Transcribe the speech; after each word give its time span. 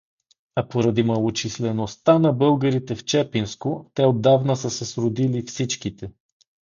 А 0.55 0.67
поради 0.67 1.03
малочислеността 1.03 2.19
на 2.19 2.33
българите 2.33 2.95
в 2.95 3.05
Чепинско, 3.05 3.91
те 3.93 4.05
отдавна 4.05 4.55
са 4.55 4.69
се 4.69 4.85
сродили 4.85 5.41
всичките. 5.41 6.11